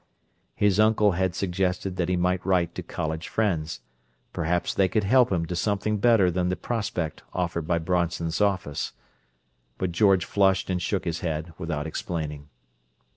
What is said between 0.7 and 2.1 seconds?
uncle had suggested that